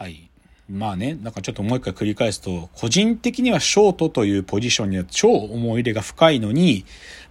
[0.00, 0.30] はい。
[0.66, 6.86] まあね、なんかちょっともう一回繰り返すと、個人的にはショートというポジションには超思い入れが深いのに、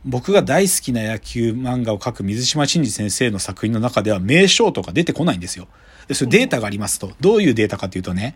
[0.05, 5.67] 僕が大好きな野球漫画を描く水島真司先生の作品の中では名ショートが出てこないんですよ。
[6.07, 7.13] で、それデータがありますと。
[7.19, 8.35] どういうデータかというとね、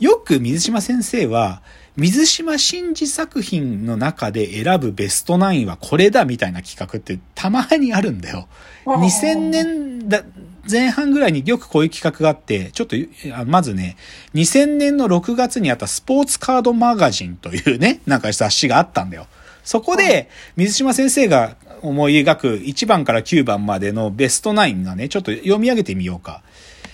[0.00, 1.60] よく水島先生は、
[1.98, 8.48] 水島真司作品の中で選ぶベストナインはこれだみたいな企画ってたまにあるんだよ。
[8.86, 10.22] 2000年だ、
[10.70, 12.96] 前半ぐらいによくこういう企画があって、ちょっと、
[13.46, 13.96] まずね、
[14.34, 19.26] 2000年の6月にあったスポーツカードマガジンというね、なんか雑誌があったんだよ。
[19.64, 26.42] そこで、水島先生が思い描く1番から9番までのベストナインがね、ちょっと読み上げてみようか。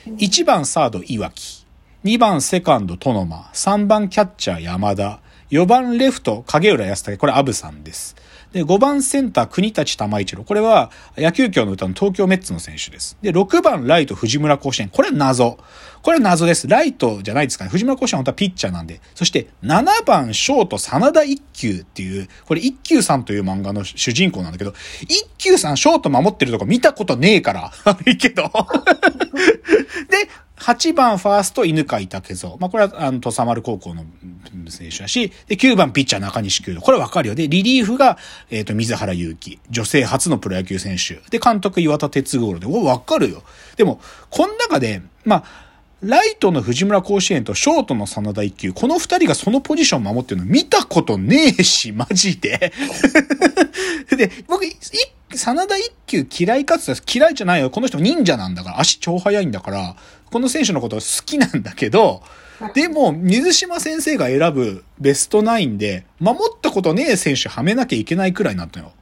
[0.07, 1.65] 1番サード、岩木。
[2.05, 3.51] 2番セカンド、トノマ。
[3.55, 5.21] 3番キャッチャー、山田。
[5.51, 7.19] 4番レフト、影浦康武。
[7.19, 8.17] これ、アブさんです。
[8.55, 10.45] で、5番センター、国立玉一郎。
[10.45, 13.19] これは、野球協の歌の東京メッツの選手です。
[13.21, 14.89] で、6番ライト、藤村甲子園。
[14.91, 15.59] これは謎。
[16.03, 16.69] これは謎です。
[16.69, 17.71] ライトじゃないですかね。
[17.71, 19.01] 藤村甲子園は本当はピッチャーなんで。
[19.17, 27.73] そして、7番ショート、真田一休っていう、これ一休さんという漫画の主人公なんだけど、一休さんショート守ってるとこ見たことねえから。
[27.85, 28.45] 悪いけど。
[30.11, 30.29] で、
[30.65, 32.57] 8番ファースト、犬飼武蔵。
[32.59, 34.03] まあ、これは、あの、土佐丸高校の
[34.69, 37.35] 選手だし、で、9番ピッチャー中西球これわかるよ。
[37.35, 38.17] で、リリーフが、
[38.49, 39.59] えっ、と、水原祐希。
[39.69, 41.21] 女性初のプロ野球選手。
[41.29, 43.43] で、監督岩田哲五郎で、お、わかるよ。
[43.77, 45.45] でも、この中で、まあ、
[46.01, 52.73] ライトの藤村甲子園とショートの真田一休、この二人がそのポジション守ってるの見たことねえし、マジで。
[54.17, 54.73] で、僕、い
[55.37, 57.71] 真田一休嫌いかつ嫌いじゃないよ。
[57.71, 59.97] この人忍者なんだから、足超速いんだから、
[60.35, 62.21] この選手のこと好きなんだけど、
[62.75, 68.93] でも、水島先生が選ぶベストナインで、守ったことねえ選手はめなきゃいけないくらいになったのよ。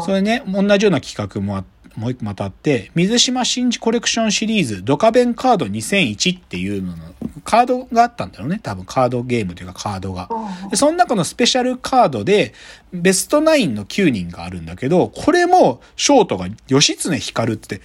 [0.00, 8.58] で、それね、同じような企画もあもう一個またあって、水島真司コレクションシリーズ、ドカベンカード2001っていうのの、カードがあったんだろうね。
[8.60, 10.28] 多分カードゲームというかカードが。
[10.70, 12.54] で、その中のスペシャルカードで、
[12.92, 17.80] ベストナインの9人があるんだけど、これも、ショートが義経光って、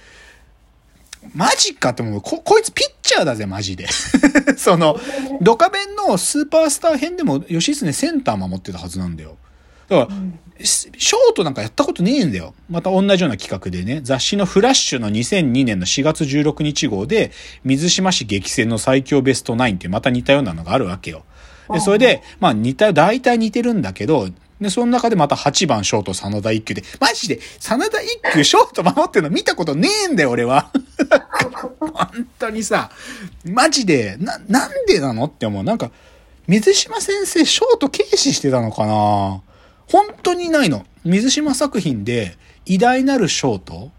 [1.34, 2.20] マジかって思う。
[2.20, 3.86] こ、こいつピッチャーだぜ、マジで。
[4.56, 4.98] その、
[5.40, 9.36] ドカベンのスーパースター編でも義経センター守ってたはずなんだよ。
[9.88, 12.54] だから、ショートなんかやったことねえんだよ。
[12.68, 17.30] また同じような企画でね、雑誌のフラッシュの2002年の4月16日号で、
[17.64, 21.24] 水島市激戦の最強ベストナインってまた似たようなのがあるわけよ。
[21.72, 24.28] で、それで、まあ似た、大体似てるんだけど、
[24.60, 30.70] で、その中でまた8番ショート真田一休で、マジで、真田一休ショート守ってるの見たことねえんだよ、俺は。
[31.80, 32.90] 本当にさ、
[33.44, 35.64] マジで、な、なんでなのって思う。
[35.64, 35.90] なんか、
[36.46, 39.42] 水島先生、ショート軽視してたのかな
[39.88, 40.86] 本当にないの。
[41.04, 43.90] 水島作品で偉大なるショート。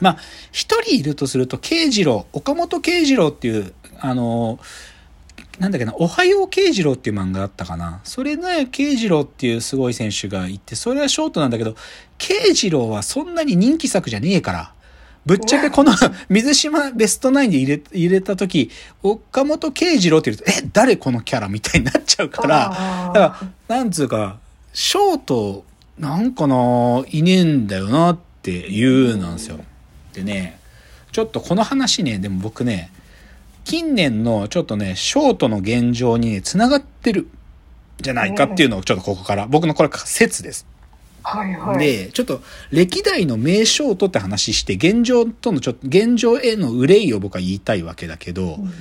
[0.00, 0.16] まあ、
[0.52, 4.58] 一人いるとすると、慶次郎、岡本慶次郎っていう、あの、
[5.58, 8.00] なんだっけな、おはよう慶次郎っていう漫画だったかな。
[8.04, 11.76] それね、慶次郎っていうすごい選手がいて、それはショートなんだけど、
[12.18, 14.72] 慶次郎はそんなに人気作じゃねえから。
[15.26, 15.92] ぶっちゃけこの
[16.30, 18.70] 水島ベストナインで入れ入れた時、
[19.02, 23.38] 岡本慶次郎って言うと、え、誰このキャラみたいになっちゃうから、だか
[23.68, 24.38] ら、なんつうか、
[24.72, 25.64] ショート、
[25.98, 29.58] なんかな、いねえんだよなっていうなんですよ。
[30.14, 30.58] でね、
[31.12, 32.90] ちょっとこの話ね、でも僕ね、
[33.64, 37.28] 近年のちょっとね、ショートの現状にね、繋がってる
[38.00, 40.66] じゃないかっていうのをちょっとここから、僕のこれ説です。
[41.22, 41.78] はいはい。
[41.78, 48.72] で、ちょっと歴代の名ショートって話して、現状とのちょっと、現状への憂いを僕は言いたいわけだけど、うん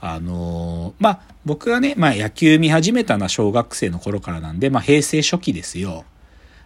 [0.00, 6.04] あのーまあ、僕がね、まあ野球見始めたのは小学生の頃からなんで、まあ平成初期ですよ。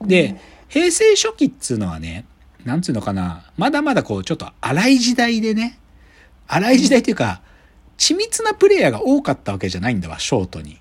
[0.01, 2.25] で、平成初期っつうのはね、
[2.65, 5.79] なんつうのかな、まだまだこう、ちょっと荒い時代でね、
[6.53, 7.41] 荒い時代というか、
[7.97, 10.79] 緻密なプレイヤーが多かったわけじゃないんだわ、ショートに。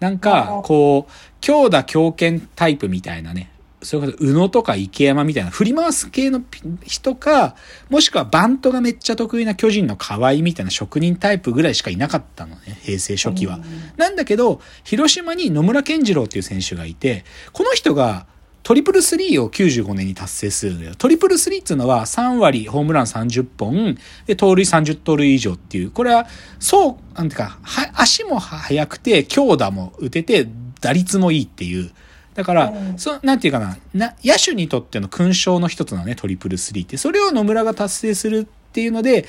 [0.00, 3.50] なんか、こう、強打強肩タイプみたいなね、
[3.82, 6.42] それこそ、宇野とか池山みたいな振り回す系の
[6.84, 7.56] 人か、
[7.88, 13.60] もしくはバントがめっちゃ得意な巨人の河合みたいな職人タイプぐらいしかいなかったのね、平成初期は。
[13.96, 18.26] なんだけど、広島に野村健次郎っていう選手がいて、この人が
[18.68, 20.94] トリプルスリーを95年に達成するんだよ。
[20.94, 26.26] トリプルスリーっていうのは3割、ホームラン30本、で、盗塁30盗塁以上っていう、これは、
[26.60, 30.46] そう、なんていうか、は、足も速くて、強打も打てて、
[30.82, 31.90] 打率もいいっていう。
[32.34, 36.98] だから、うんそなんていうかな、な、野手にとっての勲章の一つなのね、トリプルスリーって。
[36.98, 39.24] それを野村が達成するっていうので、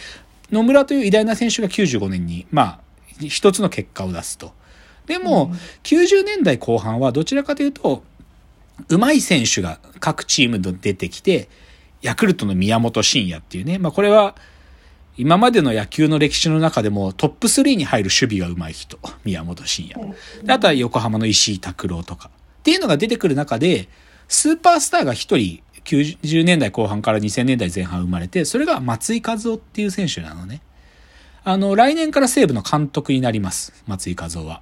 [0.51, 2.79] 野村という偉大な選手が95年に、まあ、
[3.25, 4.51] 一つの結果を出すと。
[5.05, 8.03] でも、うん90年代後半はどちらかというと、
[8.89, 11.47] 上手い選手が各チームで出てきて、
[12.01, 14.35] ヤクルトの宮本慎也っていうね、まあこれは、
[15.17, 18.99] 今までの野球の歴史の中でもトップ3に入る守備が上手い人。
[19.25, 20.15] 宮本慎也。
[20.43, 22.29] であとは横浜の石井拓郎とか。
[22.59, 23.89] っていうのが出てくる中で、
[24.29, 30.61] スーパースターが一人、90年代後半から2000年代前半生まれて、それが松井和夫っていう選手なのね。
[31.43, 33.73] あの、来年から西武の監督になります。
[33.87, 34.61] 松井和夫は。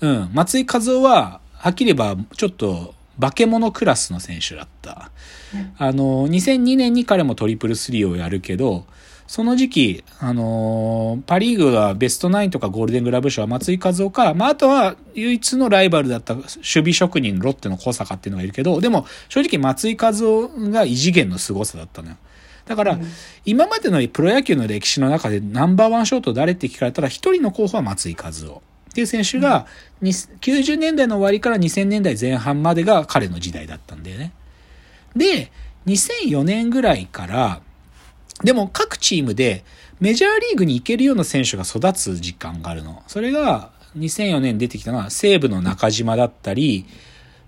[0.00, 0.30] うん。
[0.34, 5.12] 松井和夫は、はっきり言えば、ちょっと、化け物クラスの選手だった。
[5.78, 8.84] あの、2002年に彼もトリプルスリーをやるけど、
[9.28, 22.16] その時期、あのー、パリーグはベストナインとかゴールデングラブ賞は松井和夫か、まあ、あとは唯一のライバルだった守備職人ロッテの小坂っていうのがいるけど、でも正直松井和夫が異次元の凄さだったのよ。
[22.66, 22.98] だから、
[23.44, 28.62] 今までのプロ野球の歴史の中でナンバーワンショート誰って聞かれたら、一人の候補は松井和夫。
[28.92, 29.66] っていう選手が、
[30.02, 34.32] 90年代の終わりから2000年代前半までが彼の時代だったんだよね。
[35.16, 35.50] で、
[35.86, 37.62] 2004年ぐらいから、
[38.44, 39.64] でも各チームで
[40.00, 43.02] メジャーリーグに行けるような選手が育つ時間があるの。
[43.06, 46.86] それが2004年出てきたのは西武の中島だったり、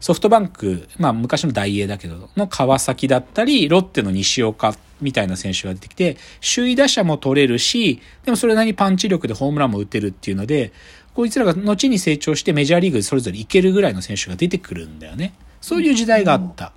[0.00, 6.17] ソフトバンク、まあ昔の大英だけど、の川崎だったり、ロッテの西岡みたいな選手が出てきて、
[6.55, 10.73] 首位打者も取れるし、でもそれなりにパンチ力でホームランも打てるっていうので、
[11.15, 15.35] こいつらが後に成長してメジャーリーグでそれぞれ行けるぐらいの選手が出てくるんだよね。
[15.61, 16.73] そういう時代があった。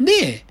[0.00, 0.44] で、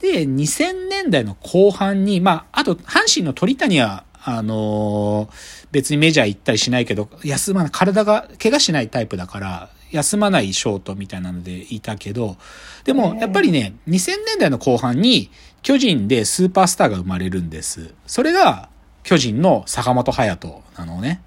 [0.00, 12.36] で、2000年代の後半に、まあ、あと、阪神の鳥谷は、あのー、別にメジャー行ったりしないけど、休まない、体が、怪我しないタイプだから、休まないショートみたいなのでいたけど、
[12.84, 15.30] でも、やっぱりね、2000年代の後半に、
[15.62, 17.94] 巨人でスーパースターが生まれるんです。
[18.06, 18.70] それが、
[19.02, 21.22] 巨人の坂本勇人なのね。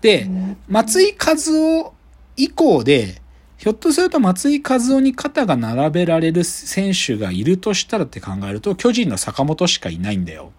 [0.00, 0.28] で、
[0.68, 1.94] 松井和夫
[2.36, 3.20] 以降で、
[3.56, 10.52] ひょっとすると松井和夫に肩が並べられる選手がいるとしたらって考えると、巨人の坂本しかいないんだよ。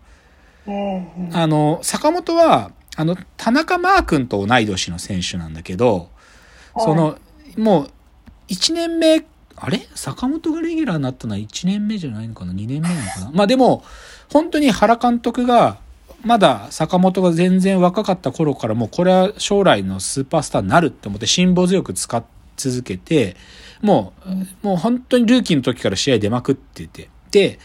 [1.34, 6.10] あの、坂本は、あの、田中マー君と同い年の選手なんだけど、
[6.78, 7.18] その、
[7.58, 7.90] もう、
[8.48, 9.26] 1年目、
[9.56, 9.86] あれ？
[9.94, 13.32] 坂本がレギュラーになったのは1年目じゃないのかな ?2 年目なのかな？
[13.34, 13.84] まあでも、
[14.32, 15.78] 本当に原監督が、
[16.24, 22.24] まだ坂本が全然若かった頃からもうこれは将来のスーパースターになるって思って辛抱強く使っ
[22.56, 23.36] 続けて、
[23.82, 24.14] も
[24.64, 27.10] う、もう本当にルーキーの時から試合出まくってて。
[27.32, 27.60] で、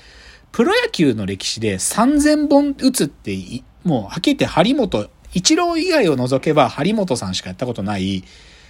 [0.52, 3.36] プロ野球の歴史で3000本打つって、
[3.84, 8.24] もうはっきり言って張本、一郎以外を除けば張本さんしかやったことない、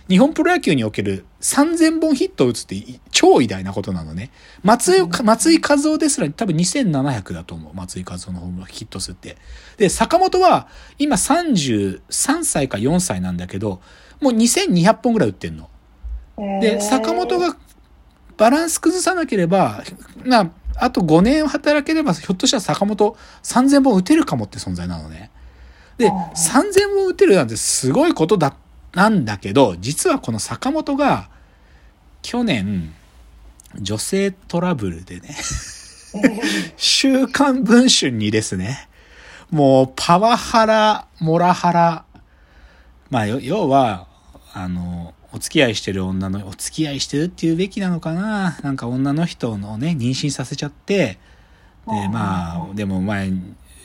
[0.09, 4.31] 日本プロ野球における3000本ヒットを打つって超偉大なことなのね。
[4.63, 7.75] 松井、松井和夫ですら多分2700だと思う。
[7.75, 9.37] 松井和夫のホームヒット数って。
[9.77, 10.69] で、坂本は
[10.99, 13.83] 今33歳か4歳なんだけど、
[14.21, 15.69] もう2200本ぐらい打ってんの。
[16.61, 17.57] で、坂本が
[18.39, 19.83] バランス崩さなければ、
[20.25, 25.31] まあ、あと5年働ければ、ひょっとしたら坂本3000本打てるかもって存在なのね。
[25.99, 28.55] で、3000本打てるなんてすごいことだ、
[28.93, 31.29] なんだけど、実はこの坂本が、
[32.23, 32.95] 去年、
[33.81, 35.37] 女性トラブルでね
[36.77, 38.89] 週刊文春にですね、
[39.51, 42.05] もうパワハラ、モラハラ、
[43.11, 44.07] まあ、要は、
[44.53, 51.19] あの、お付き合いしてる女の、お付き合いしてるっていうべきなのかななんか女の人のね、妊娠させちゃって、
[51.87, 53.33] で、まあ、でも前、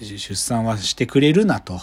[0.02, 1.80] 出産はしてくれるなと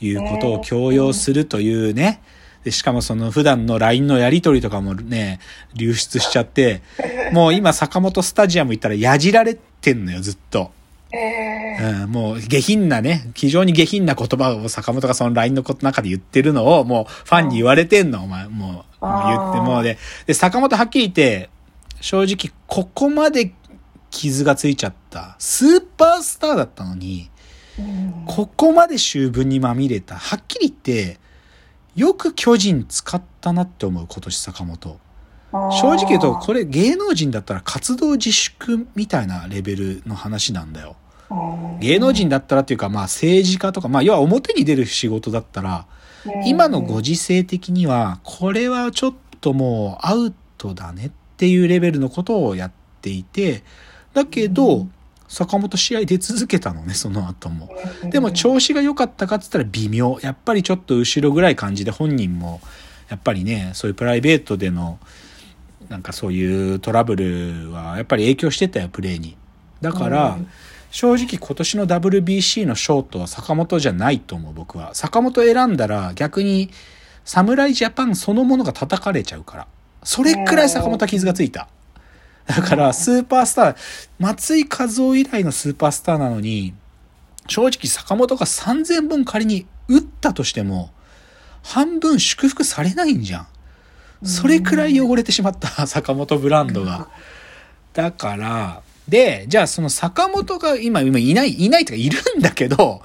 [0.00, 2.20] いうことを強要するというね、
[2.66, 5.38] で、しかもその普段の LINE のやり取りとかもね、
[5.76, 6.82] 流出しちゃって、
[7.30, 10.72] もう今坂本スタジアム行ったらやじられてんのよ、ずっと。
[11.12, 19.96] うん、もう下品なね、非常に下品な言葉を坂本がその LINE の中で言ってるのをもうファンに言われてんの、お前、もう、言ってもうで、
[20.26, 21.48] で、坂本はっきり言って、
[22.00, 23.52] 正直ここまで
[24.10, 27.30] 傷がついちゃった、スーパースターだったのに、
[28.26, 31.25] ここまで醜聞にまみれた、はっきり言って、
[31.96, 35.00] よく巨人使ったなって思う、今年坂本。
[35.52, 40.96] 正直言うと、これ芸能人だったら活動自粛みたいなレベルの話なんだよ。
[41.80, 45.86] 芸能人だったらっていうか、まあ政治家とか、まあ要は表に出る仕事だったら、
[46.44, 53.62] 今のご時世的には、これはちょっともうアウトだねっていうレベルのことをやっていて、
[54.12, 54.86] だけど、
[55.28, 57.68] 坂本試合出続けたのね、その後も。
[58.10, 60.18] でも調子が良かったかって言ったら微妙。
[60.22, 62.60] やっぱりちょっと後ろぐらい感じで本人も、
[63.08, 64.98] やっぱりね、そういうプライベートでの、
[65.88, 69.36] なんかそういうトラブルはやっぱり影響してたよ、プレーに。
[69.80, 70.38] だから、
[70.90, 74.94] 正直今年の WBC のショートは坂本じゃないと思う、僕は。
[74.94, 76.70] 坂本選んだら逆に
[77.24, 79.66] 侍ジャパンそのものが叩かれちゃうから。
[80.02, 81.68] それくらい坂本は傷がついた。
[82.46, 83.76] だから、スーパースター、
[84.18, 86.74] 松井和夫以来のスーパースターなのに、
[87.48, 90.90] 正直坂本が3000本仮に打ったとしても、
[91.62, 93.46] 半分祝福されないんじゃん。
[94.26, 97.08] それくらい汚れてしまった、坂本ブランドが。
[97.92, 103.02] だから、で、じゃあその坂本が今、今いない、いないとかいるんだけど、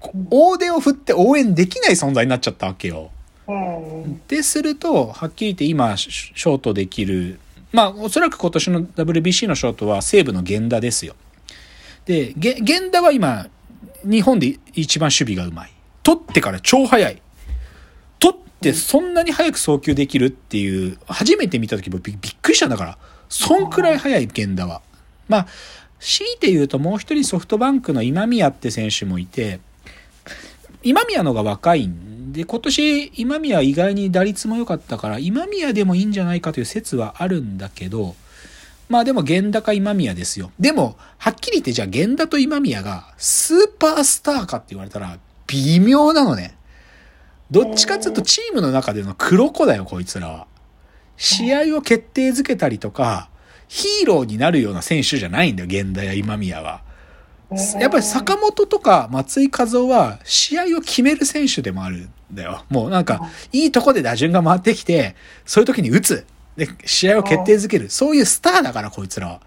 [0.00, 3.10] こ大手を振って応援できない存在になっちゃったわけよ。
[3.46, 4.20] うん。
[4.28, 7.38] ですると、はっきり言って今、シショートできる、
[7.72, 11.14] まあ、おそらく今年の WBC のショートは西武の源田ですよ。
[12.04, 13.48] で、源田は今、
[14.04, 15.72] 日本で一番守備がうまい。
[16.02, 17.22] 取ってから超速い。
[18.18, 22.98] 取ってそんなに早く送球できるっていう、初めて見た時もびびっくりしたんだから。
[23.28, 24.82] そんくらい速い源田は。
[25.28, 25.46] まあ、
[25.98, 29.60] 強いて言うともう一人ソフトバンクの今宮って選手もいて、
[30.82, 38.14] 今宮のが若いんで、今年今宮意外に打率も良かったから、今宮でもいいんじゃないかという説はあるんだけど、
[38.88, 40.50] まあでも源田か今宮ですよ。
[40.58, 46.56] でも、はっきり言ってじゃあ源田と今宮がスーパースターかって言われたら微妙なのね。
[47.50, 50.46] どっちかっていうとチームの中での黒子だよ、こいつらは。
[51.16, 53.28] 試合を決定づけたりとか、
[53.68, 56.82] ヒーローになるような選手じゃないんだよ、源田や今宮は。
[57.80, 62.64] やっぱり坂本とか松井和夫は試合を決める選手でもあるんだよ。
[62.70, 66.26] もうなんか、いいとこで打順が回ってきて、そういう時に打つ。
[66.56, 67.90] で、試合を決定づける。
[67.90, 69.40] そういうスターだから、こいつらは。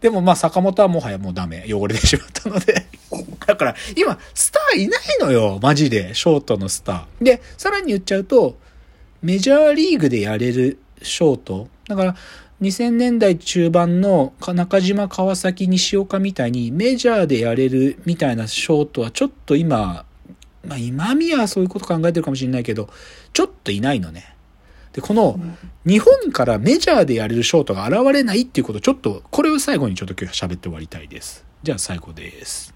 [0.00, 1.64] でもまあ坂本はもはやもうダメ。
[1.68, 2.86] 汚れてしまったので。
[3.46, 5.58] だから、今、スターいないのよ。
[5.62, 6.14] マジで。
[6.14, 7.24] ショートのスター。
[7.24, 8.58] で、さらに言っちゃうと、
[9.22, 11.68] メジャーリーグでやれるショート。
[11.88, 12.16] だから、
[12.60, 20.04] 2000年代中盤の中島、川崎、西岡みたいにメジャーでやれるみたいなショートはちょっと今、
[20.66, 22.88] まあ今宮はそういうこと考えてるかもしれないけど、
[23.32, 24.34] ちょっといないのね。
[24.92, 25.38] で、この
[25.84, 31.44] 日本からメジャーでやれるショートが現れないっていうこと、ちょっと、これを最後にちょっと今日喋って終わりたいです。
[31.64, 32.73] じゃあ最後です。